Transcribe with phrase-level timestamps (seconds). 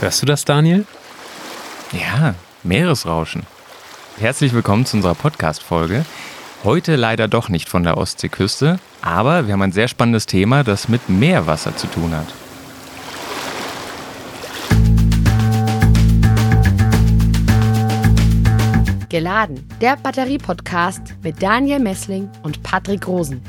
[0.00, 0.86] Hörst du das, Daniel?
[1.92, 3.42] Ja, Meeresrauschen.
[4.18, 6.06] Herzlich willkommen zu unserer Podcast-Folge.
[6.64, 10.88] Heute leider doch nicht von der Ostseeküste, aber wir haben ein sehr spannendes Thema, das
[10.88, 12.26] mit Meerwasser zu tun hat.
[19.10, 23.42] Geladen, der Batterie-Podcast mit Daniel Messling und Patrick Rosen.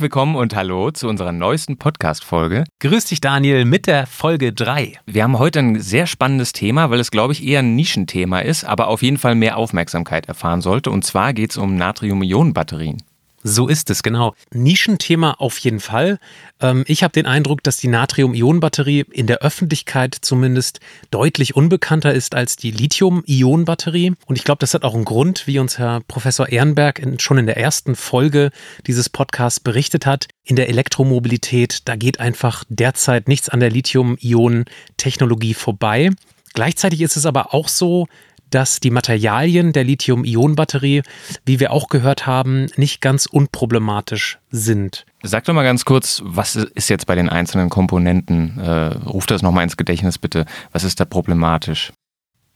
[0.00, 2.64] Herzlich willkommen und hallo zu unserer neuesten Podcast-Folge.
[2.78, 4.94] Grüß dich, Daniel, mit der Folge 3.
[5.04, 8.64] Wir haben heute ein sehr spannendes Thema, weil es, glaube ich, eher ein Nischenthema ist,
[8.64, 10.90] aber auf jeden Fall mehr Aufmerksamkeit erfahren sollte.
[10.90, 13.02] Und zwar geht es um Natrium-Ionen-Batterien.
[13.42, 14.34] So ist es, genau.
[14.52, 16.18] Nischenthema auf jeden Fall.
[16.60, 22.34] Ähm, ich habe den Eindruck, dass die Natrium-Ionen-Batterie in der Öffentlichkeit zumindest deutlich unbekannter ist
[22.34, 24.12] als die Lithium-Ionen-Batterie.
[24.26, 27.46] Und ich glaube, das hat auch einen Grund, wie uns Herr Professor Ehrenberg schon in
[27.46, 28.50] der ersten Folge
[28.86, 30.28] dieses Podcasts berichtet hat.
[30.44, 36.10] In der Elektromobilität, da geht einfach derzeit nichts an der Lithium-Ionen-Technologie vorbei.
[36.52, 38.08] Gleichzeitig ist es aber auch so,
[38.50, 41.02] dass die Materialien der Lithium-Ionen-Batterie,
[41.44, 45.06] wie wir auch gehört haben, nicht ganz unproblematisch sind.
[45.22, 48.58] Sag doch mal ganz kurz, was ist jetzt bei den einzelnen Komponenten?
[48.58, 48.70] Äh,
[49.06, 50.46] ruf das nochmal ins Gedächtnis bitte.
[50.72, 51.92] Was ist da problematisch?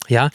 [0.08, 0.30] Ja,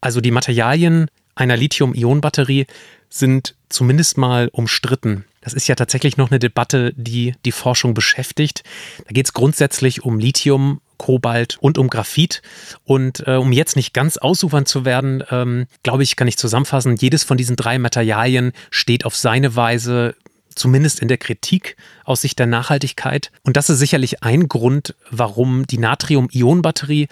[0.00, 2.66] also die Materialien einer Lithium-Ionen-Batterie
[3.08, 5.24] sind zumindest mal umstritten.
[5.40, 8.62] Das ist ja tatsächlich noch eine Debatte, die die Forschung beschäftigt.
[9.06, 12.42] Da geht es grundsätzlich um Lithium, Kobalt und um Graphit.
[12.84, 16.96] Und äh, um jetzt nicht ganz ausufern zu werden, ähm, glaube ich, kann ich zusammenfassen,
[16.96, 20.14] jedes von diesen drei Materialien steht auf seine Weise
[20.54, 23.32] zumindest in der Kritik aus Sicht der Nachhaltigkeit.
[23.44, 27.08] Und das ist sicherlich ein Grund, warum die Natrium-Ionen-Batterie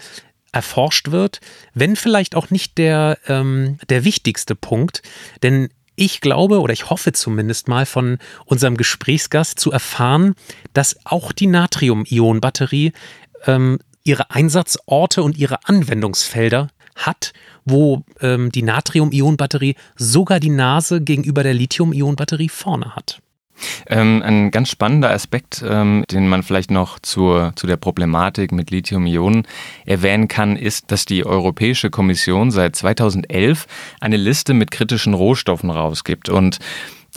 [0.52, 1.40] erforscht wird,
[1.72, 5.00] wenn vielleicht auch nicht der, ähm, der wichtigste Punkt.
[5.42, 10.34] Denn ich glaube oder ich hoffe zumindest mal von unserem Gesprächsgast zu erfahren,
[10.74, 12.92] dass auch die Natrium-Ionen-Batterie
[13.46, 17.32] ähm, ihre Einsatzorte und ihre Anwendungsfelder hat,
[17.64, 23.20] wo ähm, die Natrium-Ionen-Batterie sogar die Nase gegenüber der Lithium-Ionen-Batterie vorne hat.
[23.88, 28.70] Ähm, ein ganz spannender Aspekt, ähm, den man vielleicht noch zur, zu der Problematik mit
[28.70, 29.46] Lithium-Ionen
[29.84, 33.66] erwähnen kann, ist, dass die Europäische Kommission seit 2011
[34.00, 36.28] eine Liste mit kritischen Rohstoffen rausgibt.
[36.28, 36.58] Und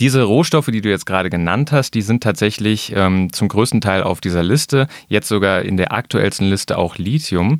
[0.01, 4.01] diese Rohstoffe, die du jetzt gerade genannt hast, die sind tatsächlich ähm, zum größten Teil
[4.01, 7.59] auf dieser Liste, jetzt sogar in der aktuellsten Liste auch Lithium.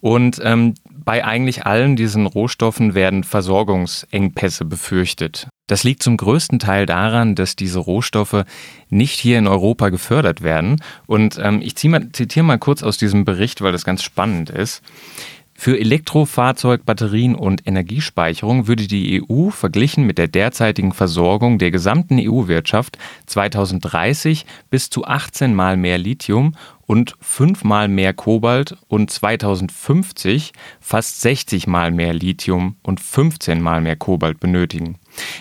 [0.00, 5.48] Und ähm, bei eigentlich allen diesen Rohstoffen werden Versorgungsengpässe befürchtet.
[5.66, 8.44] Das liegt zum größten Teil daran, dass diese Rohstoffe
[8.90, 10.82] nicht hier in Europa gefördert werden.
[11.06, 14.82] Und ähm, ich mal, zitiere mal kurz aus diesem Bericht, weil das ganz spannend ist.
[15.60, 22.96] Für Elektrofahrzeugbatterien und Energiespeicherung würde die EU verglichen mit der derzeitigen Versorgung der gesamten EU-Wirtschaft
[23.26, 26.54] 2030 bis zu 18 Mal mehr Lithium
[26.88, 33.82] und 5 Mal mehr Kobalt und 2050 fast 60 Mal mehr Lithium und 15 Mal
[33.82, 34.96] mehr Kobalt benötigen.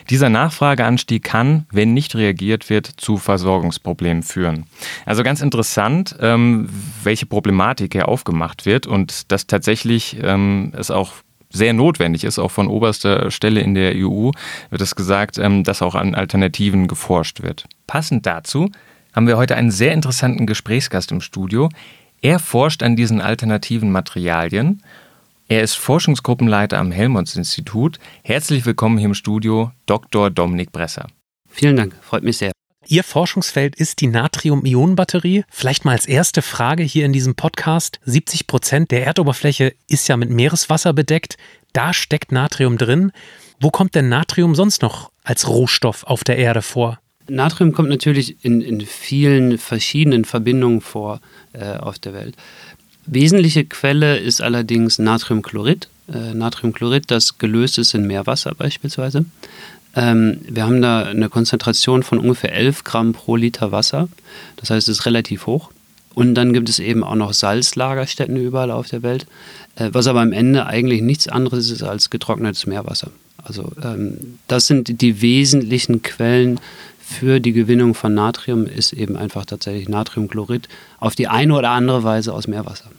[0.10, 4.66] Dieser Nachfrageanstieg kann, wenn nicht reagiert wird, zu Versorgungsproblemen führen.
[5.06, 6.68] Also ganz interessant, ähm,
[7.04, 11.14] welche Problematik hier aufgemacht wird und dass tatsächlich ähm, es auch
[11.50, 14.32] sehr notwendig ist, auch von oberster Stelle in der EU
[14.70, 17.68] wird es gesagt, ähm, dass auch an Alternativen geforscht wird.
[17.88, 18.70] Passend dazu
[19.18, 21.68] haben wir heute einen sehr interessanten Gesprächsgast im Studio.
[22.22, 24.82] Er forscht an diesen alternativen Materialien
[25.50, 28.00] er ist Forschungsgruppenleiter am Helmholtz-Institut.
[28.22, 30.30] Herzlich willkommen hier im Studio, Dr.
[30.30, 31.08] Dominik Bresser.
[31.50, 32.52] Vielen Dank, freut mich sehr.
[32.86, 35.46] Ihr Forschungsfeld ist die Natrium-Ionen-Batterie.
[35.50, 38.02] Vielleicht mal als erste Frage hier in diesem Podcast.
[38.04, 41.38] 70 Prozent der Erdoberfläche ist ja mit Meereswasser bedeckt.
[41.72, 43.14] Da steckt Natrium drin.
[43.62, 47.00] Wo kommt denn Natrium sonst noch als Rohstoff auf der Erde vor?
[47.30, 51.20] Natrium kommt natürlich in, in vielen verschiedenen Verbindungen vor
[51.54, 52.36] äh, auf der Welt.
[53.06, 55.88] Wesentliche Quelle ist allerdings Natriumchlorid.
[56.14, 59.26] Äh, Natriumchlorid, das gelöst ist in Meerwasser beispielsweise.
[59.96, 64.10] Ähm, wir haben da eine Konzentration von ungefähr 11 Gramm pro Liter Wasser.
[64.58, 65.72] Das heißt, es ist relativ hoch.
[66.14, 69.26] Und dann gibt es eben auch noch Salzlagerstätten überall auf der Welt,
[69.76, 73.12] äh, was aber am Ende eigentlich nichts anderes ist als getrocknetes Meerwasser.
[73.44, 76.60] Also ähm, das sind die wesentlichen Quellen
[77.10, 80.68] für die Gewinnung von Natrium, ist eben einfach tatsächlich Natriumchlorid
[81.00, 82.90] auf die eine oder andere Weise aus Meerwasser.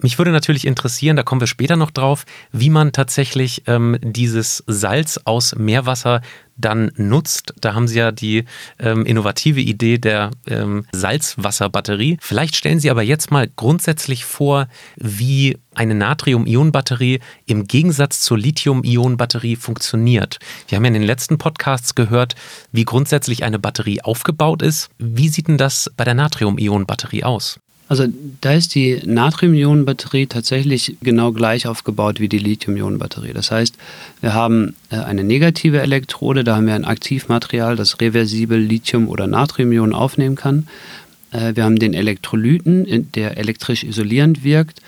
[0.00, 4.62] Mich würde natürlich interessieren, da kommen wir später noch drauf, wie man tatsächlich ähm, dieses
[4.68, 6.20] Salz aus Meerwasser
[6.56, 7.54] dann nutzt.
[7.60, 8.44] Da haben Sie ja die
[8.78, 12.18] ähm, innovative Idee der ähm, Salzwasserbatterie.
[12.20, 19.56] Vielleicht stellen Sie aber jetzt mal grundsätzlich vor, wie eine Natrium-Ionen-Batterie im Gegensatz zur Lithium-Ionen-Batterie
[19.56, 20.38] funktioniert.
[20.68, 22.36] Wir haben ja in den letzten Podcasts gehört,
[22.70, 24.90] wie grundsätzlich eine Batterie aufgebaut ist.
[24.98, 27.60] Wie sieht denn das bei der Natrium-Ionen-Batterie aus?
[27.88, 28.06] Also
[28.42, 33.32] da ist die Natrium-Ionen-Batterie tatsächlich genau gleich aufgebaut wie die Lithium-Ionen-Batterie.
[33.32, 33.76] Das heißt,
[34.20, 39.26] wir haben äh, eine negative Elektrode, da haben wir ein Aktivmaterial, das reversibel Lithium- oder
[39.26, 40.68] Natrium-Ionen aufnehmen kann.
[41.32, 44.82] Äh, wir haben den Elektrolyten, der elektrisch isolierend wirkt,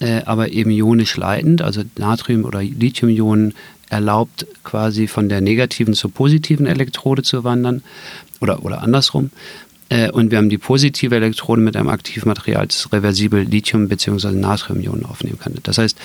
[0.00, 1.62] äh, aber eben ionisch leitend.
[1.62, 3.54] Also Natrium- oder Lithium-Ionen
[3.90, 7.82] erlaubt quasi von der negativen zur positiven Elektrode zu wandern
[8.40, 9.30] oder, oder andersrum.
[9.90, 14.30] Äh, und wir haben die positive Elektrode mit einem Aktivmaterial, das reversibel Lithium- bzw.
[14.30, 15.54] Natriumionen aufnehmen kann.
[15.62, 15.98] Das heißt,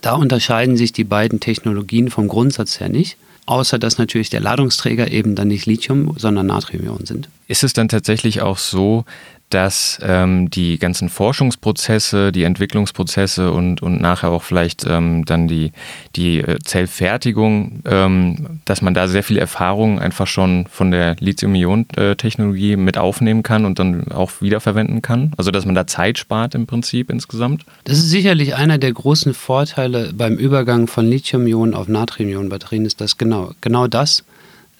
[0.00, 5.10] da unterscheiden sich die beiden Technologien vom Grundsatz her nicht, außer dass natürlich der Ladungsträger
[5.10, 7.28] eben dann nicht Lithium, sondern Natriumionen sind.
[7.52, 9.04] Ist es dann tatsächlich auch so,
[9.50, 15.72] dass ähm, die ganzen Forschungsprozesse, die Entwicklungsprozesse und, und nachher auch vielleicht ähm, dann die,
[16.16, 22.76] die äh, Zellfertigung, ähm, dass man da sehr viel Erfahrung einfach schon von der Lithium-Ionen-Technologie
[22.76, 25.34] mit aufnehmen kann und dann auch wiederverwenden kann?
[25.36, 27.66] Also dass man da Zeit spart im Prinzip insgesamt?
[27.84, 33.18] Das ist sicherlich einer der großen Vorteile beim Übergang von Lithium-Ionen auf Natrium-Ionen-Batterien, ist das
[33.18, 34.24] genau, genau das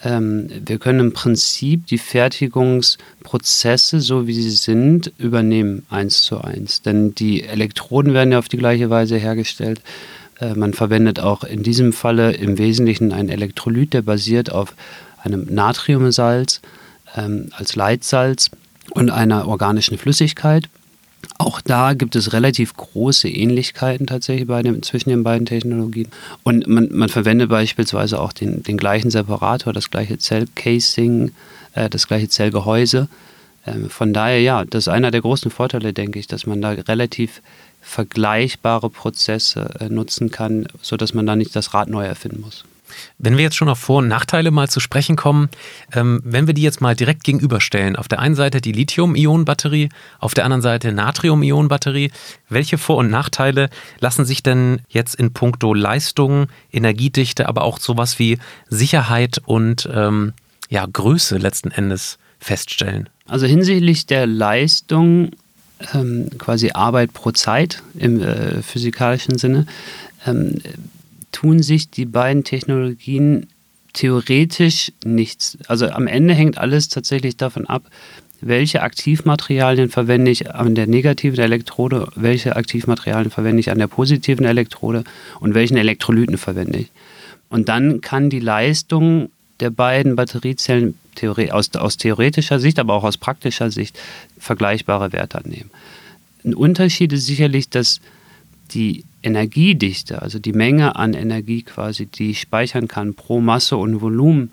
[0.05, 6.83] ähm, wir können im Prinzip die Fertigungsprozesse, so wie sie sind, übernehmen, eins zu eins.
[6.83, 9.81] Denn die Elektroden werden ja auf die gleiche Weise hergestellt.
[10.41, 14.75] Äh, man verwendet auch in diesem Falle im Wesentlichen ein Elektrolyt, der basiert auf
[15.23, 16.61] einem Natriumsalz
[17.17, 18.51] ähm, als Leitsalz
[18.91, 20.69] und einer organischen Flüssigkeit.
[21.39, 26.09] Auch da gibt es relativ große Ähnlichkeiten tatsächlich dem, zwischen den beiden Technologien.
[26.43, 31.33] Und man, man verwendet beispielsweise auch den, den gleichen Separator, das gleiche Zellcasing,
[31.75, 33.09] äh, das gleiche Zellgehäuse.
[33.67, 36.71] Ähm, von daher, ja, das ist einer der großen Vorteile, denke ich, dass man da
[36.71, 37.43] relativ
[37.81, 42.65] vergleichbare Prozesse äh, nutzen kann, sodass man da nicht das Rad neu erfinden muss.
[43.19, 45.49] Wenn wir jetzt schon auf Vor- und Nachteile mal zu sprechen kommen,
[45.93, 50.35] ähm, wenn wir die jetzt mal direkt gegenüberstellen, auf der einen Seite die Lithium-Ionen-Batterie, auf
[50.35, 52.11] der anderen Seite Natrium-Ionen-Batterie,
[52.49, 58.19] welche Vor- und Nachteile lassen sich denn jetzt in puncto Leistung, Energiedichte, aber auch sowas
[58.19, 60.33] wie Sicherheit und ähm,
[60.69, 63.09] ja, Größe letzten Endes feststellen?
[63.27, 65.31] Also hinsichtlich der Leistung,
[65.95, 69.67] ähm, quasi Arbeit pro Zeit im äh, physikalischen Sinne,
[70.27, 70.61] ähm,
[71.33, 73.49] tun sich die beiden Technologien
[73.93, 75.59] theoretisch nichts.
[75.67, 77.85] Also am Ende hängt alles tatsächlich davon ab,
[78.41, 84.45] welche Aktivmaterialien verwende ich an der negativen Elektrode, welche Aktivmaterialien verwende ich an der positiven
[84.45, 85.05] Elektrode
[85.41, 86.91] und welchen Elektrolyten verwende ich.
[87.49, 89.31] Und dann kann die Leistung
[89.61, 90.99] der beiden Batteriezellen
[91.51, 93.97] aus, aus theoretischer Sicht, aber auch aus praktischer Sicht
[94.39, 95.71] vergleichbare Werte annehmen.
[96.45, 98.01] Ein Unterschied ist sicherlich, dass
[98.73, 104.01] die Energiedichte, also die Menge an Energie quasi, die ich speichern kann pro Masse und
[104.01, 104.53] Volumen,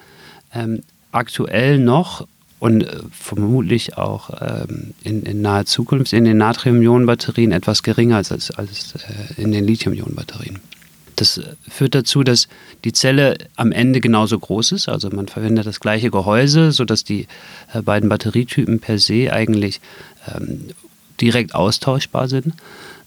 [0.53, 0.81] ähm,
[1.11, 2.27] aktuell noch
[2.59, 8.31] und äh, vermutlich auch ähm, in, in, naher Zukunft in den Natrium-Ionen-Batterien etwas geringer als,
[8.31, 10.59] als, als äh, in den Lithium-Ionen-Batterien.
[11.15, 12.47] Das führt dazu, dass
[12.85, 14.87] die Zelle am Ende genauso groß ist.
[14.87, 17.27] Also man verwendet das gleiche Gehäuse, sodass die
[17.73, 19.81] äh, beiden Batterietypen per se eigentlich
[20.33, 20.69] ähm,
[21.19, 22.53] direkt austauschbar sind.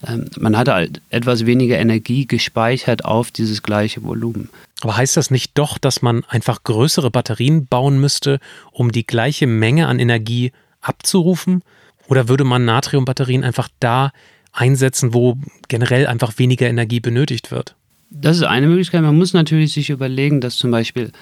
[0.06, 4.48] Ähm, man hat halt etwas weniger Energie gespeichert auf dieses gleiche Volumen.
[4.82, 8.40] Aber heißt das nicht doch, dass man einfach größere Batterien bauen müsste,
[8.72, 11.62] um die gleiche Menge an Energie abzurufen?
[12.08, 14.12] Oder würde man Natriumbatterien einfach da
[14.52, 17.76] einsetzen, wo generell einfach weniger Energie benötigt wird?
[18.10, 19.02] Das ist eine Möglichkeit.
[19.02, 21.12] Man muss natürlich sich überlegen, dass zum Beispiel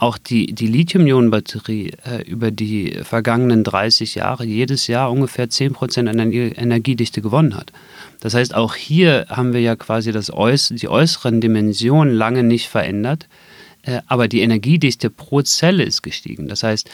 [0.00, 6.18] auch die, die Lithium-Ionen-Batterie äh, über die vergangenen 30 Jahre jedes Jahr ungefähr 10% an
[6.18, 7.72] Energiedichte gewonnen hat.
[8.20, 12.68] Das heißt, auch hier haben wir ja quasi das Äuß die äußeren Dimensionen lange nicht
[12.68, 13.28] verändert,
[13.82, 16.48] äh, aber die Energiedichte pro Zelle ist gestiegen.
[16.48, 16.90] Das heißt,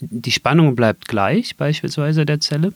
[0.00, 2.72] die Spannung bleibt gleich, beispielsweise der Zelle.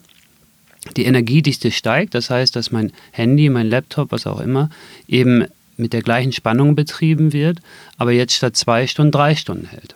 [0.97, 4.69] Die Energiedichte steigt, das heißt, dass mein Handy, mein Laptop, was auch immer,
[5.07, 5.45] eben
[5.77, 7.59] mit der gleichen Spannung betrieben wird,
[7.97, 9.95] aber jetzt statt zwei Stunden drei Stunden hält.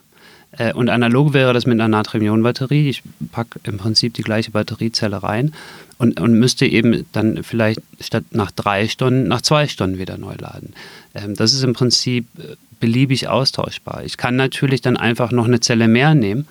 [0.58, 2.90] Äh, und analog wäre das mit einer Natrium-Ionen-Batterie.
[2.90, 5.54] Ich packe im Prinzip die gleiche Batteriezelle rein
[5.98, 10.36] und, und müsste eben dann vielleicht statt nach drei Stunden, nach zwei Stunden wieder neu
[10.38, 10.74] laden.
[11.14, 14.04] Ähm, das ist im Prinzip äh, beliebig austauschbar.
[14.04, 16.48] Ich kann natürlich dann einfach noch eine Zelle mehr nehmen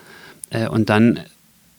[0.50, 1.20] äh, und dann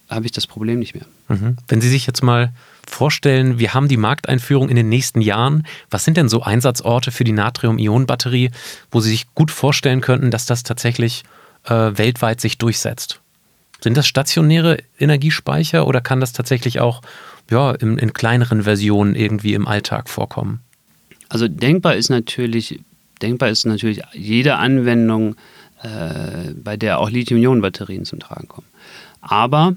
[0.08, 1.06] habe ich das Problem nicht mehr.
[1.28, 1.56] Mhm.
[1.68, 2.52] Wenn Sie sich jetzt mal
[2.90, 5.66] vorstellen, wir haben die Markteinführung in den nächsten Jahren.
[5.90, 8.50] Was sind denn so Einsatzorte für die Natrium-Ionen-Batterie,
[8.90, 11.24] wo Sie sich gut vorstellen könnten, dass das tatsächlich
[11.64, 13.20] äh, weltweit sich durchsetzt?
[13.80, 17.02] Sind das stationäre Energiespeicher oder kann das tatsächlich auch
[17.50, 20.60] ja, in, in kleineren Versionen irgendwie im Alltag vorkommen?
[21.28, 22.80] Also denkbar ist natürlich,
[23.20, 25.36] denkbar ist natürlich jede Anwendung,
[25.82, 28.66] äh, bei der auch Lithium-Ionen-Batterien zum Tragen kommen.
[29.20, 29.74] Aber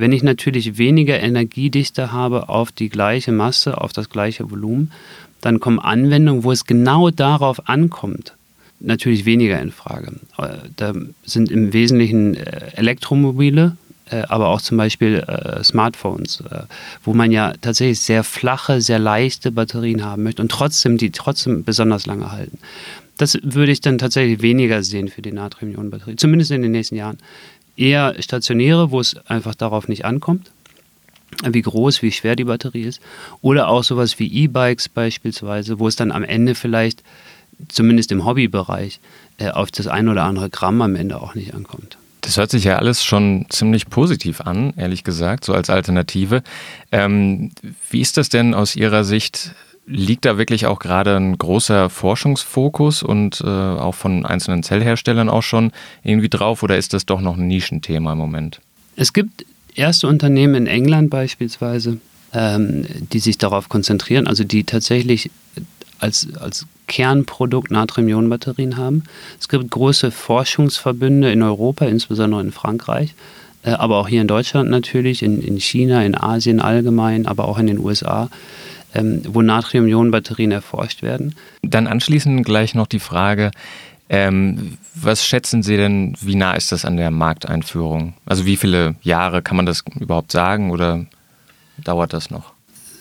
[0.00, 4.92] wenn ich natürlich weniger Energiedichte habe auf die gleiche Masse, auf das gleiche Volumen,
[5.40, 8.34] dann kommen Anwendungen, wo es genau darauf ankommt,
[8.80, 10.12] natürlich weniger in Frage.
[10.38, 10.92] Äh, da
[11.24, 13.76] sind im Wesentlichen äh, Elektromobile,
[14.10, 15.24] äh, aber auch zum Beispiel
[15.62, 16.42] Smartphones,
[17.04, 21.64] wo man ja tatsächlich sehr flache, sehr leichte Batterien haben möchte und trotzdem die trotzdem
[21.64, 22.58] besonders lange halten.
[23.16, 27.18] Das würde ich dann tatsächlich weniger sehen für die Natrium-Ionen-Batterie, zumindest in den nächsten Jahren.
[27.78, 30.50] Eher stationäre, wo es einfach darauf nicht ankommt,
[31.44, 33.00] wie groß, wie schwer die Batterie ist.
[33.40, 37.02] Oder auch sowas wie E-Bikes beispielsweise, wo es dann am Ende vielleicht
[37.68, 39.00] zumindest im Hobbybereich,
[39.38, 41.98] äh, auf das ein oder andere Gramm am Ende auch nicht ankommt.
[42.20, 46.42] Das hört sich ja alles schon ziemlich positiv an, ehrlich gesagt, so als Alternative.
[46.92, 47.52] Ähm,
[47.90, 49.52] wie ist das denn aus Ihrer Sicht?
[49.90, 55.42] Liegt da wirklich auch gerade ein großer Forschungsfokus und äh, auch von einzelnen Zellherstellern auch
[55.42, 58.60] schon irgendwie drauf oder ist das doch noch ein Nischenthema im Moment?
[58.96, 61.98] Es gibt erste Unternehmen in England beispielsweise,
[62.34, 65.30] ähm, die sich darauf konzentrieren, also die tatsächlich
[66.00, 69.04] als, als Kernprodukt Natrium-Ionen-Batterien haben.
[69.38, 73.14] Es gibt große Forschungsverbünde in Europa, insbesondere in Frankreich,
[73.62, 77.58] äh, aber auch hier in Deutschland natürlich, in, in China, in Asien allgemein, aber auch
[77.58, 78.30] in den USA,
[78.94, 81.34] ähm, wo Natrium-Ionen-Batterien erforscht werden.
[81.62, 83.50] Dann anschließend gleich noch die Frage,
[84.08, 88.14] ähm, was schätzen Sie denn, wie nah ist das an der Markteinführung?
[88.24, 91.04] Also wie viele Jahre kann man das überhaupt sagen oder
[91.84, 92.52] dauert das noch?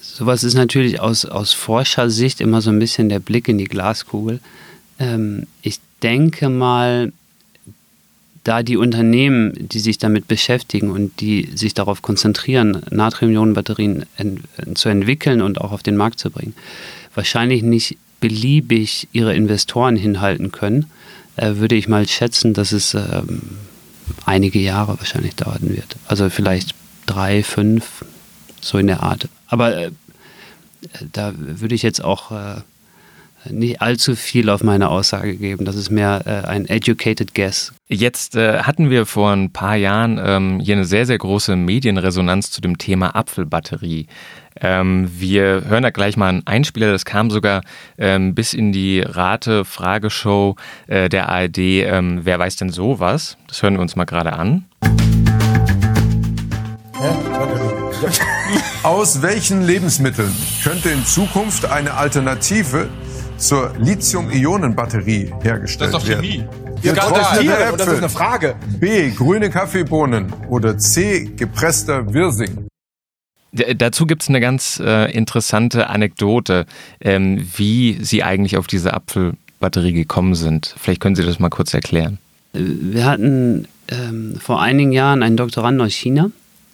[0.02, 4.40] Sowas ist natürlich aus, aus Forschersicht immer so ein bisschen der Blick in die Glaskugel.
[5.00, 7.14] Ähm, ich denke mal,
[8.48, 14.42] da die Unternehmen, die sich damit beschäftigen und die sich darauf konzentrieren, Natrium-Ionen-Batterien ent
[14.76, 16.54] zu entwickeln und auch auf den Markt zu bringen,
[17.14, 20.86] wahrscheinlich nicht beliebig ihre Investoren hinhalten können,
[21.36, 23.42] äh, würde ich mal schätzen, dass es ähm,
[24.26, 25.98] einige Jahre wahrscheinlich dauern wird.
[26.08, 26.74] Also vielleicht
[27.06, 28.06] drei, fünf,
[28.62, 29.28] so in der Art.
[29.48, 29.92] Aber äh,
[31.12, 32.62] da würde ich jetzt auch äh,
[33.52, 35.66] nicht allzu viel auf meine Aussage geben.
[35.66, 37.74] Das ist mehr äh, ein educated guess.
[37.88, 42.52] Jetzt äh, hatten wir vor ein paar Jahren ähm, hier eine sehr, sehr große Medienresonanz
[42.52, 44.08] zu dem Thema Apfelbatterie.
[44.60, 47.62] Ähm, wir hören da gleich mal einen Einspieler, das kam sogar
[47.98, 50.56] ähm, bis in die Rate-Frageshow
[50.88, 51.58] äh, der ARD.
[51.58, 53.38] Ähm, wer weiß denn sowas?
[53.48, 54.66] Das hören wir uns mal gerade an.
[58.84, 62.90] Aus welchen Lebensmitteln könnte in Zukunft eine Alternative
[63.38, 65.94] zur Lithium-Ionen-Batterie hergestellt werden?
[65.94, 66.44] Das ist doch Chemie.
[66.82, 67.78] Getrocknete Äpfel.
[67.78, 68.56] Das ist eine Frage.
[68.80, 69.10] B.
[69.12, 70.32] Grüne Kaffeebohnen.
[70.50, 71.32] Oder C.
[71.36, 72.68] Gepresster Wirsing.
[73.52, 76.66] Dazu gibt es eine ganz äh, interessante Anekdote,
[77.00, 80.76] ähm, wie Sie eigentlich auf diese Apfelbatterie gekommen sind.
[80.78, 82.20] Vielleicht können Sie das mal kurz erklären.
[82.54, 86.30] Wir hatten ähm, vor einigen Jahren einen Doktorand aus China,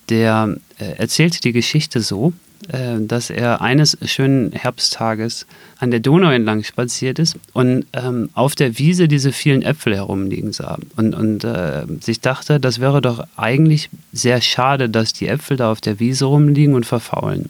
[0.09, 2.33] der äh, erzählte die Geschichte so,
[2.69, 5.45] äh, dass er eines schönen Herbsttages
[5.79, 10.53] an der Donau entlang spaziert ist und ähm, auf der Wiese diese vielen Äpfel herumliegen
[10.53, 15.57] sah und, und äh, sich dachte, das wäre doch eigentlich sehr schade, dass die Äpfel
[15.57, 17.49] da auf der Wiese rumliegen und verfaulen.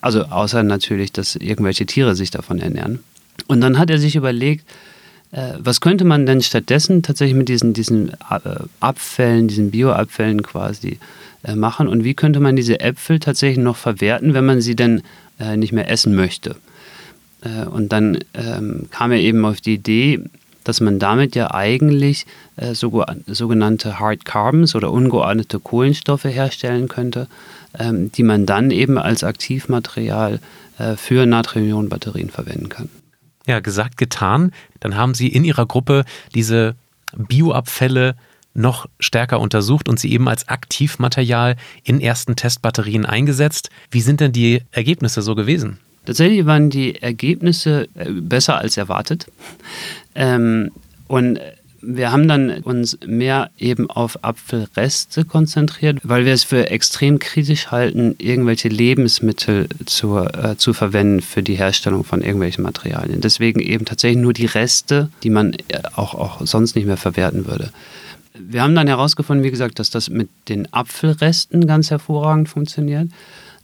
[0.00, 3.00] Also außer natürlich, dass irgendwelche Tiere sich davon ernähren.
[3.46, 4.66] Und dann hat er sich überlegt,
[5.32, 8.40] äh, was könnte man denn stattdessen tatsächlich mit diesen, diesen äh,
[8.80, 10.98] Abfällen, diesen Bioabfällen quasi
[11.44, 15.02] äh, machen und wie könnte man diese Äpfel tatsächlich noch verwerten, wenn man sie denn
[15.38, 16.56] äh, nicht mehr essen möchte.
[17.42, 20.20] Äh, und dann ähm, kam er eben auf die Idee,
[20.64, 27.28] dass man damit ja eigentlich äh, so, sogenannte Hard Carbons oder ungeordnete Kohlenstoffe herstellen könnte,
[27.78, 30.40] ähm, die man dann eben als Aktivmaterial
[30.78, 32.88] äh, für Natrium-Ionen-Batterien verwenden kann.
[33.46, 34.52] Ja, gesagt, getan.
[34.80, 36.74] Dann haben Sie in Ihrer Gruppe diese
[37.16, 38.16] Bioabfälle
[38.54, 43.70] noch stärker untersucht und sie eben als Aktivmaterial in ersten Testbatterien eingesetzt.
[43.90, 45.78] Wie sind denn die Ergebnisse so gewesen?
[46.06, 49.26] Tatsächlich waren die Ergebnisse äh, besser als erwartet.
[50.14, 50.70] Ähm,
[51.08, 51.40] und
[51.86, 57.70] wir haben dann uns mehr eben auf Apfelreste konzentriert, weil wir es für extrem kritisch
[57.70, 63.20] halten, irgendwelche Lebensmittel zu, äh, zu verwenden für die Herstellung von irgendwelchen Materialien.
[63.20, 67.46] Deswegen eben tatsächlich nur die Reste, die man äh, auch, auch sonst nicht mehr verwerten
[67.46, 67.70] würde
[68.38, 73.10] wir haben dann herausgefunden, wie gesagt, dass das mit den Apfelresten ganz hervorragend funktioniert.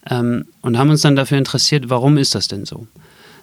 [0.09, 2.87] ähm, und haben uns dann dafür interessiert, warum ist das denn so?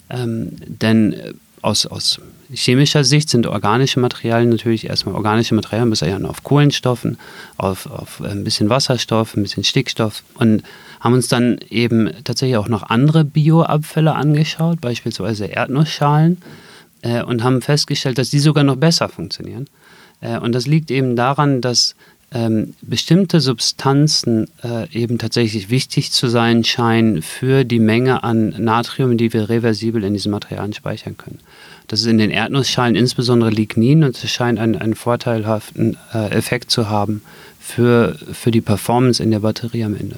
[0.09, 2.19] Ähm, denn äh, aus, aus
[2.51, 7.17] chemischer Sicht sind organische Materialien natürlich erstmal organische Materialien basieren auf Kohlenstoffen,
[7.57, 10.63] auf, auf ein bisschen Wasserstoff, ein bisschen Stickstoff und
[10.99, 16.37] haben uns dann eben tatsächlich auch noch andere Bioabfälle angeschaut, beispielsweise Erdnussschalen
[17.01, 19.67] äh, und haben festgestellt, dass die sogar noch besser funktionieren.
[20.21, 21.95] Äh, und das liegt eben daran, dass
[22.33, 29.17] ähm, bestimmte Substanzen äh, eben tatsächlich wichtig zu sein scheinen für die Menge an Natrium,
[29.17, 31.39] die wir reversibel in diesen Materialien speichern können.
[31.87, 36.69] Das ist in den Erdnussschalen insbesondere Lignin und es scheint einen, einen vorteilhaften äh, Effekt
[36.69, 37.21] zu haben
[37.61, 40.17] für, für die Performance in der Batterie am Ende.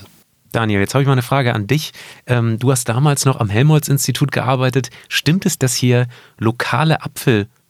[0.52, 1.92] Daniel, jetzt habe ich mal eine Frage an dich.
[2.26, 4.90] Ähm, du hast damals noch am Helmholtz-Institut gearbeitet.
[5.08, 6.08] Stimmt es, dass hier
[6.40, 7.04] lokale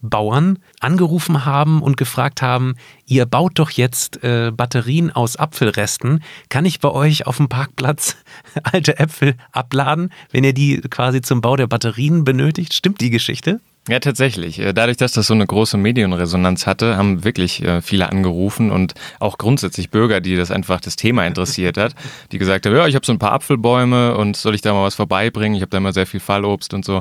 [0.00, 2.74] Apfelbauern angerufen haben und gefragt haben,
[3.06, 6.22] ihr baut doch jetzt äh, Batterien aus Apfelresten.
[6.48, 8.16] Kann ich bei euch auf dem Parkplatz
[8.62, 12.74] alte Äpfel abladen, wenn ihr die quasi zum Bau der Batterien benötigt?
[12.74, 13.60] Stimmt die Geschichte?
[13.88, 14.58] Ja, tatsächlich.
[14.58, 18.94] Äh, dadurch, dass das so eine große Medienresonanz hatte, haben wirklich äh, viele angerufen und
[19.18, 21.94] auch grundsätzlich Bürger, die das einfach das Thema interessiert hat,
[22.30, 24.84] die gesagt haben, ja, ich habe so ein paar Apfelbäume und soll ich da mal
[24.84, 25.56] was vorbeibringen?
[25.56, 27.00] Ich habe da immer sehr viel Fallobst und so.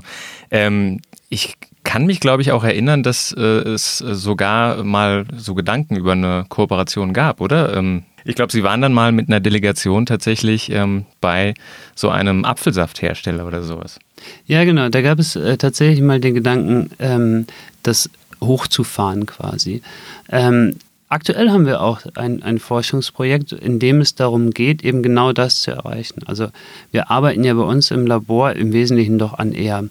[0.52, 1.58] Ähm, ich
[1.90, 6.46] kann mich, glaube ich, auch erinnern, dass äh, es sogar mal so Gedanken über eine
[6.48, 7.76] Kooperation gab, oder?
[7.76, 11.56] Ähm, ich glaube, Sie waren dann mal mit einer Delegation tatsächlich ähm, bei
[11.96, 13.98] so einem Apfelsafthersteller oder sowas.
[14.46, 14.90] Ja, genau.
[14.90, 17.48] Da gab es äh, tatsächlich mal den Gedanken, ähm,
[17.82, 18.08] das
[18.40, 19.82] hochzufahren quasi.
[20.30, 20.76] Ähm,
[21.08, 25.62] aktuell haben wir auch ein, ein Forschungsprojekt, in dem es darum geht, eben genau das
[25.62, 26.22] zu erreichen.
[26.28, 26.50] Also
[26.92, 29.86] wir arbeiten ja bei uns im Labor im Wesentlichen doch an eher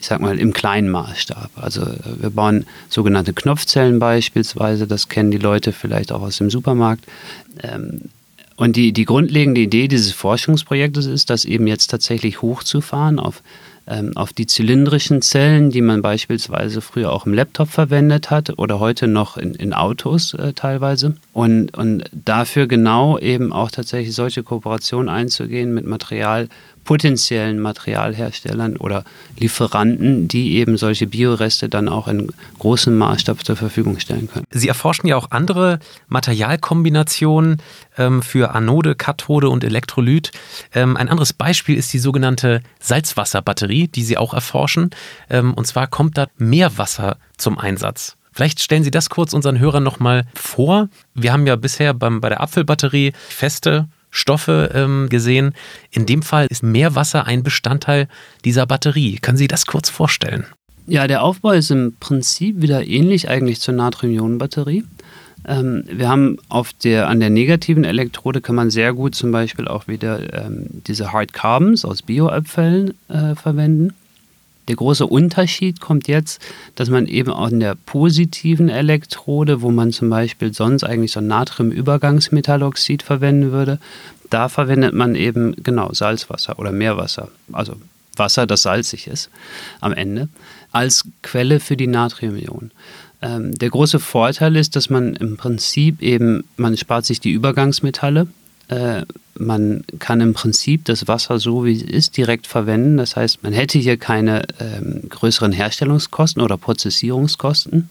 [0.00, 1.50] ich sag mal, im kleinen Maßstab.
[1.56, 6.50] Also äh, wir bauen sogenannte Knopfzellen beispielsweise, das kennen die Leute vielleicht auch aus dem
[6.50, 7.04] Supermarkt.
[7.62, 8.02] Ähm,
[8.56, 13.42] und die, die grundlegende Idee dieses Forschungsprojektes ist, das eben jetzt tatsächlich hochzufahren auf
[13.86, 18.78] ähm, auf die zylindrischen Zellen, die man beispielsweise früher auch im Laptop verwendet hat oder
[18.78, 21.16] heute noch in, in Autos äh, teilweise.
[21.32, 26.48] Und, und dafür genau eben auch tatsächlich solche Kooperationen einzugehen mit Material,
[26.84, 29.04] potenziellen Materialherstellern oder
[29.38, 34.44] Lieferanten, die eben solche Bioreste dann auch in großem Maßstab zur Verfügung stellen können.
[34.50, 35.78] Sie erforschen ja auch andere
[36.08, 37.62] Materialkombinationen
[37.98, 40.32] ähm, für Anode, Kathode und Elektrolyt.
[40.74, 44.90] Ähm, ein anderes Beispiel ist die sogenannte Salzwasserbatterie, die Sie auch erforschen.
[45.28, 48.16] Ähm, und zwar kommt da Meerwasser zum Einsatz.
[48.32, 50.88] Vielleicht stellen Sie das kurz unseren Hörern nochmal vor.
[51.14, 55.54] Wir haben ja bisher beim, bei der Apfelbatterie feste Stoffe ähm, gesehen.
[55.90, 58.08] In dem Fall ist Meerwasser ein Bestandteil
[58.44, 59.16] dieser Batterie.
[59.16, 60.46] Können Sie das kurz vorstellen?
[60.86, 64.84] Ja, der Aufbau ist im Prinzip wieder ähnlich eigentlich zur Natrium-Ionen-Batterie.
[65.46, 69.68] Ähm, wir haben auf der, an der negativen Elektrode kann man sehr gut zum Beispiel
[69.68, 73.94] auch wieder ähm, diese Hard Carbons aus Bioabfällen äh, verwenden.
[74.70, 76.40] Der große Unterschied kommt jetzt,
[76.76, 81.20] dass man eben auch in der positiven Elektrode, wo man zum Beispiel sonst eigentlich so
[81.20, 83.80] Natriumübergangsmetalloxid verwenden würde,
[84.30, 87.74] da verwendet man eben genau Salzwasser oder Meerwasser, also
[88.14, 89.28] Wasser, das salzig ist
[89.80, 90.28] am Ende,
[90.70, 92.70] als Quelle für die Natriumionen.
[93.22, 98.28] Ähm, der große Vorteil ist, dass man im Prinzip eben, man spart sich die Übergangsmetalle,
[98.70, 99.04] äh,
[99.34, 102.96] man kann im Prinzip das Wasser so wie es ist direkt verwenden.
[102.96, 107.88] Das heißt, man hätte hier keine ähm, größeren Herstellungskosten oder Prozessierungskosten.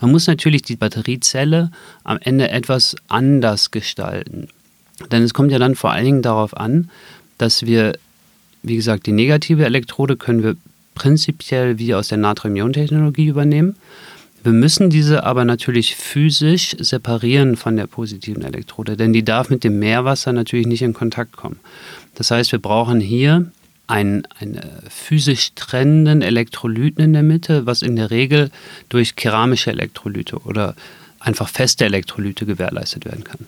[0.00, 1.70] Man muss natürlich die Batteriezelle
[2.04, 4.48] am Ende etwas anders gestalten.
[5.10, 6.90] Denn es kommt ja dann vor allen Dingen darauf an,
[7.38, 7.94] dass wir,
[8.62, 10.56] wie gesagt, die negative Elektrode können wir
[10.94, 13.76] prinzipiell wie aus der Natrium-Ionen-Technologie übernehmen.
[14.48, 19.62] Wir müssen diese aber natürlich physisch separieren von der positiven Elektrode, denn die darf mit
[19.62, 21.60] dem Meerwasser natürlich nicht in Kontakt kommen.
[22.14, 23.52] Das heißt, wir brauchen hier
[23.88, 24.58] einen, einen
[24.88, 28.50] physisch trennenden Elektrolyten in der Mitte, was in der Regel
[28.88, 30.74] durch keramische Elektrolyte oder
[31.20, 33.40] einfach feste Elektrolyte gewährleistet werden kann.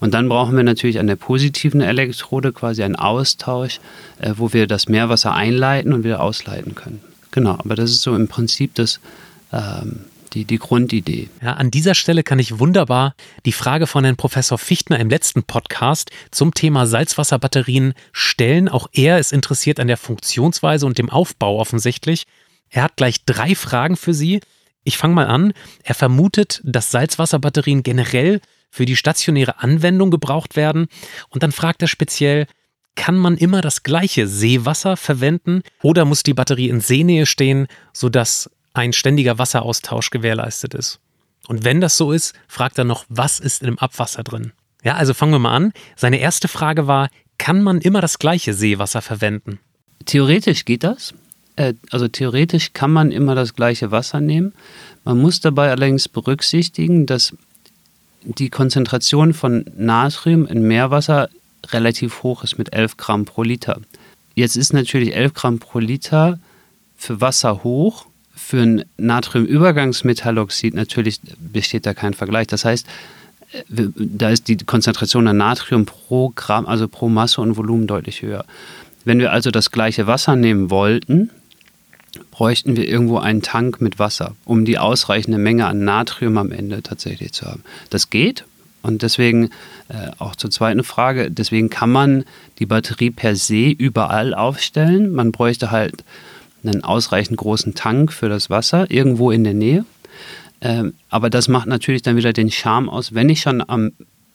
[0.00, 3.80] Und dann brauchen wir natürlich an der positiven Elektrode quasi einen Austausch,
[4.20, 7.00] äh, wo wir das Meerwasser einleiten und wieder ausleiten können.
[7.30, 9.00] Genau, aber das ist so im Prinzip das,
[9.50, 10.00] ähm,
[10.32, 11.28] die, die Grundidee.
[11.42, 13.14] Ja, an dieser Stelle kann ich wunderbar
[13.44, 18.68] die Frage von Herrn Professor Fichtner im letzten Podcast zum Thema Salzwasserbatterien stellen.
[18.68, 22.24] Auch er ist interessiert an der Funktionsweise und dem Aufbau offensichtlich.
[22.70, 24.40] Er hat gleich drei Fragen für Sie.
[24.84, 25.52] Ich fange mal an.
[25.84, 28.40] Er vermutet, dass Salzwasserbatterien generell
[28.70, 30.86] für die stationäre Anwendung gebraucht werden.
[31.28, 32.46] Und dann fragt er speziell,
[32.94, 38.50] kann man immer das gleiche Seewasser verwenden oder muss die Batterie in Seenähe stehen, sodass
[38.74, 41.00] ein ständiger Wasseraustausch gewährleistet ist.
[41.48, 44.52] Und wenn das so ist, fragt er noch, was ist im Abwasser drin?
[44.84, 45.72] Ja, also fangen wir mal an.
[45.96, 47.08] Seine erste Frage war,
[47.38, 49.58] kann man immer das gleiche Seewasser verwenden?
[50.06, 51.14] Theoretisch geht das.
[51.56, 54.52] Äh, also theoretisch kann man immer das gleiche Wasser nehmen.
[55.04, 57.34] Man muss dabei allerdings berücksichtigen, dass
[58.24, 61.28] die Konzentration von Natrium in Meerwasser
[61.70, 63.80] relativ hoch ist mit 11 Gramm pro Liter.
[64.34, 66.38] Jetzt ist natürlich 11 Gramm pro Liter
[66.96, 72.46] für Wasser hoch, für ein Natriumübergangsmetalloxid natürlich besteht da kein Vergleich.
[72.46, 72.86] Das heißt,
[73.68, 78.44] da ist die Konzentration an Natrium pro Gramm, also pro Masse und Volumen deutlich höher.
[79.04, 81.30] Wenn wir also das gleiche Wasser nehmen wollten,
[82.30, 86.82] bräuchten wir irgendwo einen Tank mit Wasser, um die ausreichende Menge an Natrium am Ende
[86.82, 87.62] tatsächlich zu haben.
[87.90, 88.44] Das geht
[88.82, 89.50] und deswegen
[89.88, 92.24] äh, auch zur zweiten Frage, deswegen kann man
[92.58, 95.12] die Batterie per se überall aufstellen.
[95.12, 96.04] Man bräuchte halt
[96.64, 99.84] einen ausreichend großen Tank für das Wasser irgendwo in der Nähe.
[100.60, 103.14] Ähm, aber das macht natürlich dann wieder den Charme aus.
[103.14, 103.92] Wenn ich schon am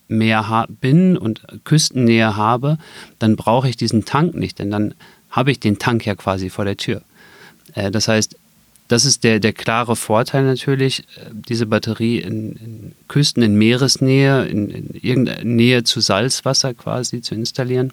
[0.09, 2.77] Meer bin und Küstennähe habe,
[3.19, 4.93] dann brauche ich diesen Tank nicht, denn dann
[5.29, 7.01] habe ich den Tank ja quasi vor der Tür.
[7.73, 8.35] Äh, das heißt,
[8.87, 14.45] das ist der, der klare Vorteil natürlich, äh, diese Batterie in, in Küsten, in Meeresnähe,
[14.45, 17.91] in, in irgendeiner Nähe zu Salzwasser quasi zu installieren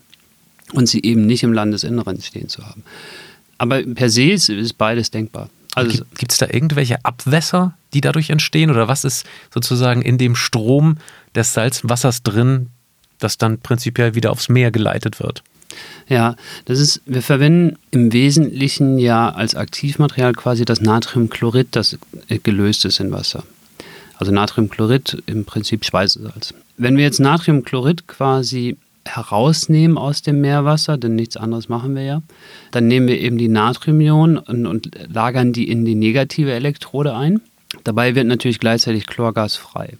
[0.72, 2.84] und sie eben nicht im Landesinneren stehen zu haben.
[3.64, 5.48] Aber per se ist, ist beides denkbar.
[5.74, 8.70] Also Gibt es da irgendwelche Abwässer, die dadurch entstehen?
[8.70, 10.98] Oder was ist sozusagen in dem Strom
[11.34, 12.68] des Salzwassers drin,
[13.18, 15.42] das dann prinzipiell wieder aufs Meer geleitet wird?
[16.06, 21.98] Ja, das ist, wir verwenden im Wesentlichen ja als Aktivmaterial quasi das Natriumchlorid, das
[22.42, 23.44] gelöst ist in Wasser.
[24.18, 26.54] Also Natriumchlorid im Prinzip Speisesalz.
[26.76, 32.22] Wenn wir jetzt Natriumchlorid quasi herausnehmen aus dem Meerwasser, denn nichts anderes machen wir ja,
[32.70, 37.40] dann nehmen wir eben die Natriumionen und, und lagern die in die negative Elektrode ein.
[37.84, 39.98] Dabei wird natürlich gleichzeitig Chlorgas frei.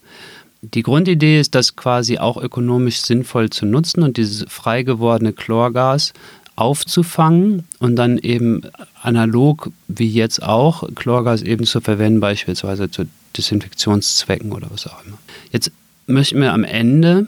[0.63, 6.15] Die Grundidee ist, das quasi auch ökonomisch sinnvoll zu nutzen und dieses frei gewordene Chlorgas
[6.57, 8.63] aufzufangen und dann eben
[9.03, 13.05] analog wie jetzt auch Chlorgas eben zu verwenden, beispielsweise zu
[13.37, 15.19] Desinfektionszwecken oder was auch immer.
[15.51, 15.73] Jetzt
[16.07, 17.27] möchten wir am Ende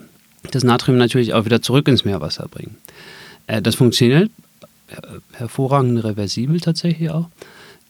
[0.51, 2.77] das Natrium natürlich auch wieder zurück ins Meerwasser bringen.
[3.47, 4.31] Äh, das funktioniert
[5.33, 7.29] hervorragend reversibel tatsächlich auch.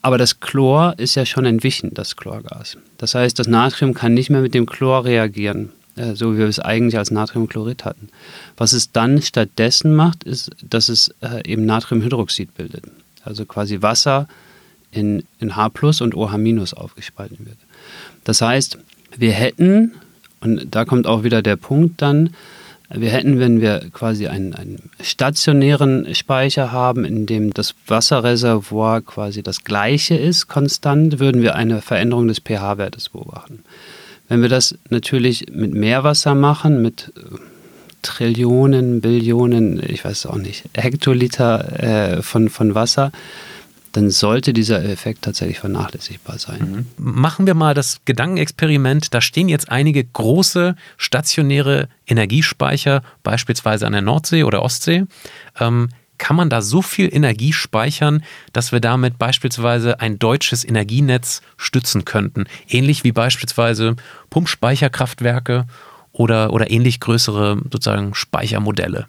[0.03, 2.77] Aber das Chlor ist ja schon entwichen, das Chlorgas.
[2.99, 6.47] Das heißt, das Natrium kann nicht mehr mit dem Chlor reagieren, äh, so wie wir
[6.47, 8.09] es eigentlich als Natriumchlorid hatten.
[8.57, 12.85] Was es dann stattdessen macht, ist, dass es äh, eben Natriumhydroxid bildet.
[13.25, 14.29] Also quasi Wasser
[14.93, 16.33] in, in H und OH
[16.77, 17.59] aufgespalten wird.
[18.23, 18.79] Das heißt,
[19.17, 19.93] wir hätten,
[20.41, 22.31] und da kommt auch wieder der Punkt dann,
[22.89, 29.43] wir hätten, wenn wir quasi einen, einen, stationären Speicher haben, in dem das Wasserreservoir quasi
[29.43, 33.65] das gleiche ist, konstant, würden wir eine Veränderung des pH-Wertes beobachten.
[34.29, 37.39] Wenn wir das natürlich mit Meerwasser machen, mit äh,
[38.03, 43.11] Trillionen, Billionen, ich weiß auch nicht, Hektoliter äh, von, von Wasser,
[43.97, 46.87] dann sollte dieser Effekt tatsächlich vernachlässigbar sein.
[46.99, 47.23] Mhm.
[47.23, 49.15] Machen wir mal das Gedankenexperiment.
[49.15, 55.05] Da stehen jetzt einige große stationäre Energiespeicher, beispielsweise an der Nordsee oder Ostsee.
[55.59, 61.41] Ähm, kann man da so viel Energie speichern, dass wir damit beispielsweise ein deutsches Energienetz
[61.57, 62.45] stützen könnten?
[62.69, 63.97] Ähnlich wie beispielsweise
[64.29, 65.65] Pumpspeicherkraftwerke
[66.13, 69.07] oder, oder ähnlich größere sozusagen Speichermodelle.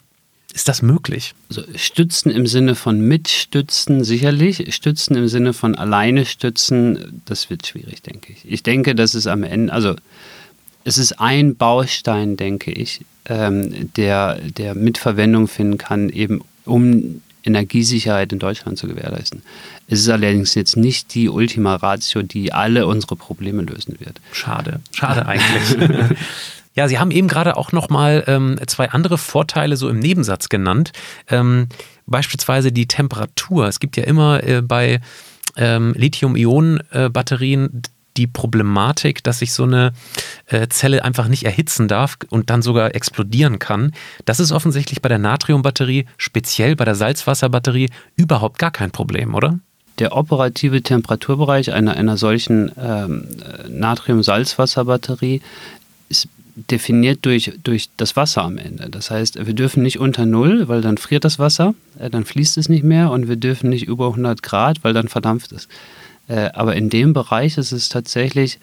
[0.58, 1.36] Ist das möglich?
[1.50, 7.68] Also stützen im Sinne von mitstützen sicherlich, stützen im Sinne von alleine stützen, das wird
[7.68, 8.40] schwierig, denke ich.
[8.52, 9.94] Ich denke, dass es am Ende, also
[10.84, 18.34] es ist ein Baustein, denke ich, ähm, der, der Mitverwendung finden kann, eben um Energiesicherheit
[18.34, 19.44] in Deutschland zu gewährleisten.
[19.88, 24.20] Es ist allerdings jetzt nicht die Ultima Ratio, die alle unsere Probleme lösen wird.
[24.32, 26.18] Schade, schade eigentlich.
[26.78, 30.92] Ja, Sie haben eben gerade auch nochmal ähm, zwei andere Vorteile so im Nebensatz genannt.
[31.28, 31.70] Ähm,
[32.06, 33.68] beispielsweise die Temperatur.
[33.68, 35.02] Es gibt ja immer äh, bei
[35.56, 37.82] ähm, Lithium-Ionen-Batterien
[38.16, 39.92] die Problematik, dass sich so eine
[40.46, 43.92] äh, Zelle einfach nicht erhitzen darf und dann sogar explodieren kann.
[44.26, 49.58] Das ist offensichtlich bei der Natriumbatterie, speziell bei der Salzwasserbatterie, überhaupt gar kein Problem, oder?
[49.98, 53.28] Der operative Temperaturbereich einer, einer solchen ähm,
[53.68, 55.42] Natrium-Salzwasserbatterie
[56.10, 58.90] ist definiert durch, durch das Wasser am Ende.
[58.90, 62.58] Das heißt, wir dürfen nicht unter Null, weil dann friert das Wasser, äh, dann fließt
[62.58, 65.68] es nicht mehr und wir dürfen nicht über 100 Grad, weil dann verdampft es.
[66.28, 68.60] Äh, aber in dem Bereich ist es tatsächlich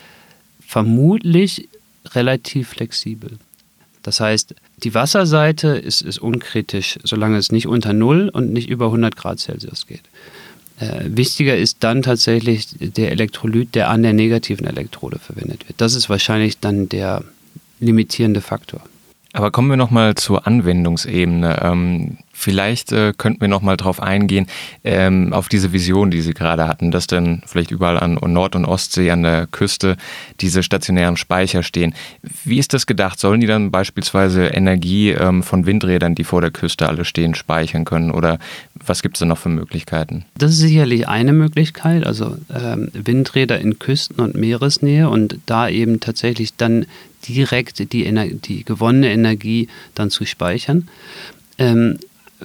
[0.66, 1.68] vermutlich
[2.14, 3.38] relativ flexibel.
[4.02, 8.86] Das heißt, die Wasserseite ist, ist unkritisch, solange es nicht unter Null und nicht über
[8.86, 10.02] 100 Grad Celsius geht.
[10.80, 15.80] Äh, wichtiger ist dann tatsächlich der Elektrolyt, der an der negativen Elektrode verwendet wird.
[15.80, 17.22] Das ist wahrscheinlich dann der,
[17.80, 18.80] limitierende Faktor.
[19.34, 21.58] Aber kommen wir nochmal zur Anwendungsebene.
[21.60, 24.46] Ähm, vielleicht äh, könnten wir nochmal drauf eingehen,
[24.84, 28.64] ähm, auf diese Vision, die Sie gerade hatten, dass dann vielleicht überall an Nord- und
[28.64, 29.96] Ostsee an der Küste
[30.40, 31.96] diese stationären Speicher stehen.
[32.44, 33.18] Wie ist das gedacht?
[33.18, 37.84] Sollen die dann beispielsweise Energie ähm, von Windrädern, die vor der Küste alle stehen, speichern
[37.84, 38.12] können?
[38.12, 38.38] Oder
[38.86, 40.24] was gibt es da noch für Möglichkeiten?
[40.36, 46.00] Das ist sicherlich eine Möglichkeit, also ähm, Windräder in Küsten- und Meeresnähe und da eben
[46.00, 46.86] tatsächlich dann
[47.26, 50.88] direkt die, Ener die gewonnene Energie dann zu speichern.
[51.58, 51.98] Ähm,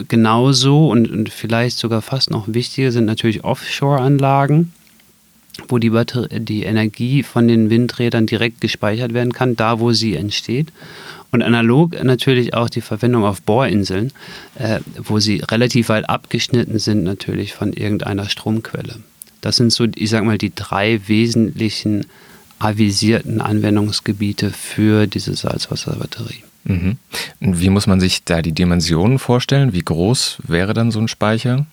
[0.08, 4.73] genauso und, und, vielleicht sogar fast noch wichtiger sind natürlich Offshore-Anlagen,
[5.67, 5.91] wo die,
[6.39, 10.72] die Energie von den Windrädern direkt gespeichert werden kann, da wo sie entsteht.
[11.32, 14.12] Und analog natürlich auch die Verwendung auf Bohrinseln,
[14.56, 18.95] äh, wo sie relativ weit abgeschnitten sind natürlich von irgendeiner Stromquelle.
[19.41, 22.06] Das sind so, ich sag mal, die drei wesentlichen
[22.58, 26.43] avisierten Anwendungsgebiete für diese Salzwasserbatterie.
[26.65, 26.98] Mhm.
[27.39, 29.74] Wie muss man sich da die Dimensionen vorstellen?
[29.74, 31.65] Wie groß wäre dann so ein Speicher?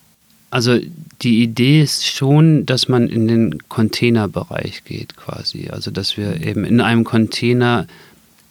[0.56, 0.78] Also
[1.20, 5.68] die Idee ist schon, dass man in den Containerbereich geht quasi.
[5.68, 7.86] Also dass wir eben in einem Container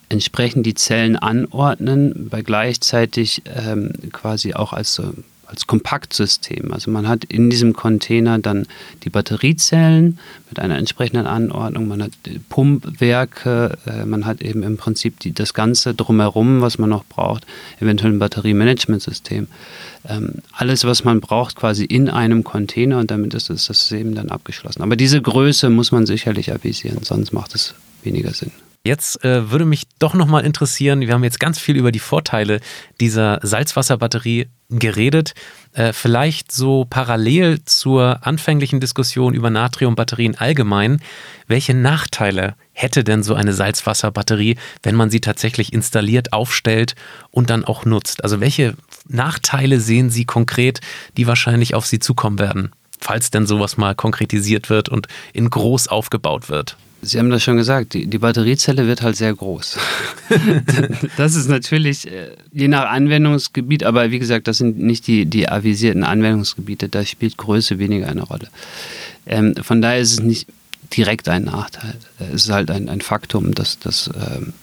[0.10, 5.16] entsprechend die Zellen anordnen, bei gleichzeitig ähm, quasi auch als so
[5.48, 6.72] als Kompaktsystem.
[6.72, 8.68] Also man hat in diesem Container dann
[9.04, 12.12] die Batteriezellen mit einer entsprechenden Anordnung, man hat
[12.50, 17.46] Pumpwerke, äh, man hat eben im Prinzip die, das Ganze drumherum, was man noch braucht,
[17.80, 19.48] eventuell ein Batteriemanagementsystem.
[20.08, 24.30] Ähm, alles, was man braucht, quasi in einem Container und damit ist das System dann
[24.30, 24.82] abgeschlossen.
[24.82, 28.52] Aber diese Größe muss man sicherlich avisieren, sonst macht es weniger Sinn.
[28.86, 32.60] Jetzt äh, würde mich doch nochmal interessieren, wir haben jetzt ganz viel über die Vorteile
[33.00, 35.34] dieser Salzwasserbatterie geredet.
[35.74, 41.02] Äh, vielleicht so parallel zur anfänglichen Diskussion über Natriumbatterien allgemein.
[41.48, 46.96] Welche Nachteile hätte denn so eine Salzwasserbatterie, wenn man sie tatsächlich installiert, aufstellt
[47.32, 48.24] und dann auch nutzt?
[48.24, 48.76] Also welche
[49.08, 50.82] Nachteile sehen Sie konkret,
[51.18, 55.88] die wahrscheinlich auf Sie zukommen werden, falls denn sowas mal konkretisiert wird und in groß
[55.88, 56.78] aufgebaut wird?
[57.02, 59.78] Sie haben das schon gesagt, die, die Batteriezelle wird halt sehr groß.
[61.18, 65.48] das ist natürlich äh, je nach Anwendungsgebiet, aber wie gesagt, das sind nicht die, die
[65.48, 68.48] avisierten Anwendungsgebiete, da spielt Größe weniger eine Rolle.
[69.28, 70.48] Ähm, von daher ist es nicht
[70.96, 71.96] direkt ein Nachteil.
[72.34, 74.54] Es ist halt ein, ein Faktum, dass das ähm,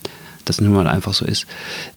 [0.45, 1.47] das nun mal einfach so ist.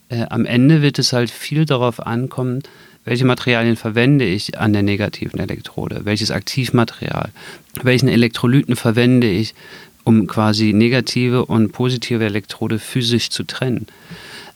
[0.09, 2.63] Äh, am Ende wird es halt viel darauf ankommen,
[3.03, 7.29] welche Materialien verwende ich an der negativen Elektrode, welches Aktivmaterial,
[7.83, 9.53] welchen Elektrolyten verwende ich,
[10.05, 13.87] um quasi negative und positive Elektrode physisch zu trennen.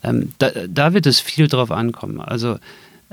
[0.04, 2.22] Ähm, da, da, wird es viel drauf ankommen.
[2.22, 2.60] Also,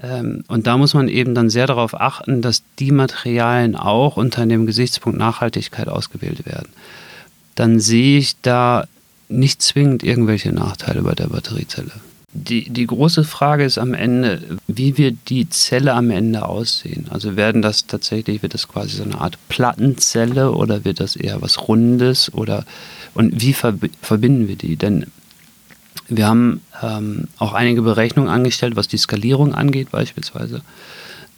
[0.00, 4.46] ähm, und da muss man eben dann sehr darauf achten, dass die Materialien auch unter
[4.46, 6.68] dem Gesichtspunkt Nachhaltigkeit ausgewählt werden.
[7.56, 8.86] Dann sehe ich da
[9.28, 11.90] nicht zwingend irgendwelche Nachteile bei der Batteriezelle.
[12.38, 17.06] Die, die große Frage ist am Ende, wie wird die Zelle am Ende aussehen?
[17.08, 21.40] Also werden das tatsächlich, wird das quasi so eine Art Plattenzelle oder wird das eher
[21.40, 22.64] was Rundes oder
[23.14, 24.76] und wie verbinden wir die?
[24.76, 25.06] Denn
[26.08, 30.60] wir haben ähm, auch einige Berechnungen angestellt, was die Skalierung angeht beispielsweise.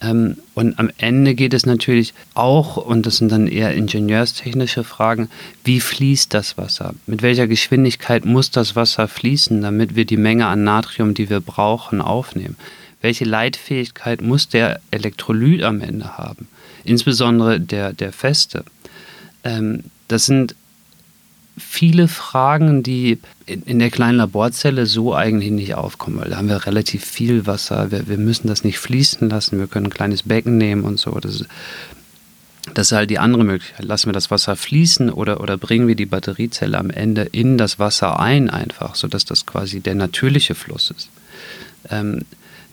[0.01, 5.29] Ähm, und am Ende geht es natürlich auch, und das sind dann eher ingenieurstechnische Fragen,
[5.65, 6.95] wie fließt das Wasser?
[7.07, 11.41] Mit welcher Geschwindigkeit muss das Wasser fließen, damit wir die Menge an Natrium, die wir
[11.41, 12.57] brauchen, aufnehmen?
[13.01, 16.49] Welche Leitfähigkeit muss der Elektrolyt am Ende haben?
[16.85, 18.65] Insbesondere der, der feste.
[19.45, 20.55] Ähm, das sind
[21.59, 26.67] viele Fragen, die in der kleinen Laborzelle so eigentlich nicht aufkommen, weil da haben wir
[26.67, 27.91] relativ viel Wasser.
[27.91, 29.59] Wir, wir müssen das nicht fließen lassen.
[29.59, 31.13] Wir können ein kleines Becken nehmen und so.
[31.13, 31.47] Das ist,
[32.75, 33.85] das ist halt die andere Möglichkeit.
[33.85, 37.79] Lassen wir das Wasser fließen oder, oder bringen wir die Batteriezelle am Ende in das
[37.79, 41.11] Wasser ein, einfach, sodass das quasi der natürliche Fluss ist.
[41.91, 42.23] Ähm,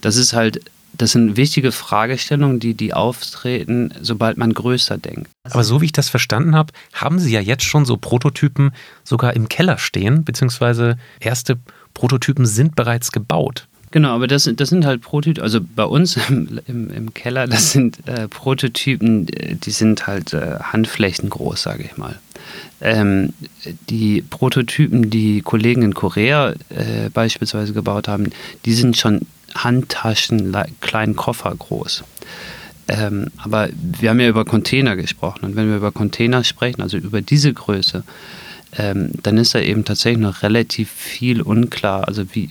[0.02, 0.62] das ist halt
[0.98, 5.30] das sind wichtige Fragestellungen, die, die auftreten, sobald man größer denkt.
[5.44, 8.72] Aber so wie ich das verstanden habe, haben Sie ja jetzt schon so Prototypen
[9.04, 11.58] sogar im Keller stehen, beziehungsweise erste
[11.94, 13.68] Prototypen sind bereits gebaut.
[13.92, 17.72] Genau, aber das, das sind halt Prototypen, also bei uns im, im, im Keller, das
[17.72, 22.20] sind äh, Prototypen, die sind halt äh, Handflächen groß, sage ich mal.
[22.82, 23.34] Ähm,
[23.90, 28.32] die Prototypen, die Kollegen in Korea äh, beispielsweise gebaut haben,
[28.66, 29.22] die sind schon
[29.56, 32.04] Handtaschen, kleinen Koffer groß.
[32.88, 35.46] Ähm, aber wir haben ja über Container gesprochen.
[35.46, 38.04] Und wenn wir über Container sprechen, also über diese Größe,
[38.78, 42.50] ähm, dann ist da eben tatsächlich noch relativ viel unklar, also wie,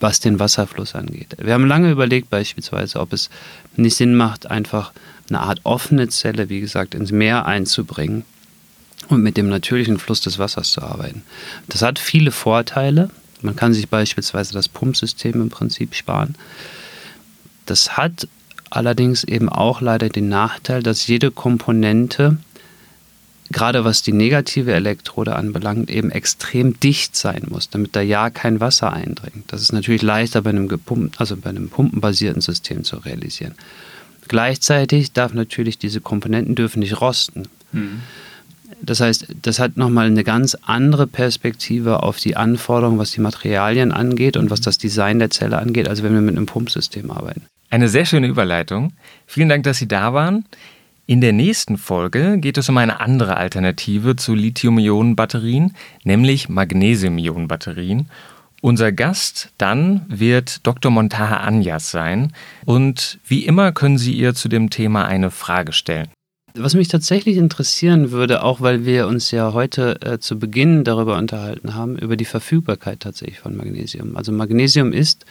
[0.00, 1.36] was den Wasserfluss angeht.
[1.38, 3.28] Wir haben lange überlegt beispielsweise, ob es
[3.76, 4.92] nicht Sinn macht, einfach
[5.28, 8.24] eine Art offene Zelle, wie gesagt, ins Meer einzubringen
[9.08, 11.22] und mit dem natürlichen Fluss des Wassers zu arbeiten.
[11.68, 13.10] Das hat viele Vorteile,
[13.44, 16.34] Man kann sich beispielsweise das Pumpsystem im Prinzip sparen.
[17.66, 18.26] Das hat
[18.70, 22.38] allerdings eben auch leider den Nachteil, dass jede Komponente,
[23.50, 28.60] gerade was die negative Elektrode anbelangt, eben extrem dicht sein muss, damit da ja kein
[28.60, 29.44] Wasser eindringt.
[29.48, 33.54] Das ist natürlich leichter bei einem, gepumpt, also bei einem pumpenbasierten System zu realisieren.
[34.26, 37.44] Gleichzeitig darf natürlich diese Komponenten dürfen nicht rosten.
[37.72, 38.00] Mhm.
[38.86, 43.92] Das heißt, das hat nochmal eine ganz andere Perspektive auf die Anforderungen, was die Materialien
[43.92, 47.42] angeht und was das Design der Zelle angeht, als wenn wir mit einem Pumpsystem arbeiten.
[47.70, 48.92] Eine sehr schöne Überleitung.
[49.26, 50.44] Vielen Dank, dass Sie da waren.
[51.06, 58.08] In der nächsten Folge geht es um eine andere Alternative zu Lithium-Ionen-Batterien, nämlich Magnesium-Ionen-Batterien.
[58.62, 60.90] Unser Gast dann wird Dr.
[60.90, 62.32] Montaha Anyas sein
[62.64, 66.08] und wie immer können Sie ihr zu dem Thema eine Frage stellen.
[66.56, 71.18] Was mich tatsächlich interessieren würde, auch weil wir uns ja heute äh, zu Beginn darüber
[71.18, 74.16] unterhalten haben, über die Verfügbarkeit tatsächlich von Magnesium.
[74.16, 75.26] Also Magnesium ist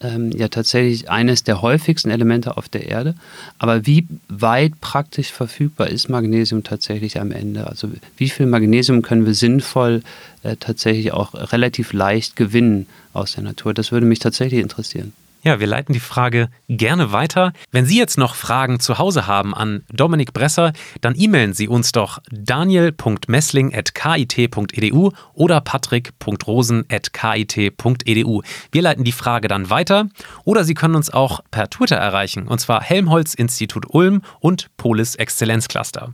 [0.00, 3.14] ähm, ja tatsächlich eines der häufigsten Elemente auf der Erde.
[3.58, 7.68] Aber wie weit praktisch verfügbar ist Magnesium tatsächlich am Ende?
[7.68, 10.02] Also wie viel Magnesium können wir sinnvoll
[10.42, 13.74] äh, tatsächlich auch relativ leicht gewinnen aus der Natur?
[13.74, 15.12] Das würde mich tatsächlich interessieren.
[15.42, 17.52] Ja, wir leiten die Frage gerne weiter.
[17.70, 21.92] Wenn Sie jetzt noch Fragen zu Hause haben an Dominik Bresser, dann e-mailen Sie uns
[21.92, 28.42] doch daniel.messling.kit.edu oder patrick.rosen.kit.edu.
[28.72, 30.08] Wir leiten die Frage dann weiter
[30.44, 35.14] oder Sie können uns auch per Twitter erreichen, und zwar Helmholtz Institut Ulm und Polis
[35.14, 36.12] Exzellenzcluster.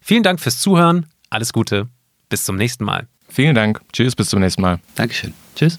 [0.00, 1.88] Vielen Dank fürs Zuhören, alles Gute,
[2.28, 3.06] bis zum nächsten Mal.
[3.28, 4.80] Vielen Dank, tschüss, bis zum nächsten Mal.
[4.94, 5.78] Dankeschön, tschüss.